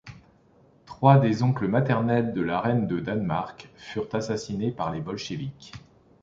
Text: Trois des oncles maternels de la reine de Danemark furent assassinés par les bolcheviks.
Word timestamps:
Trois 0.87 1.19
des 1.19 1.43
oncles 1.43 1.67
maternels 1.67 2.33
de 2.33 2.41
la 2.41 2.59
reine 2.59 2.87
de 2.87 2.99
Danemark 2.99 3.69
furent 3.75 4.09
assassinés 4.13 4.71
par 4.71 4.91
les 4.91 4.99
bolcheviks. 4.99 5.73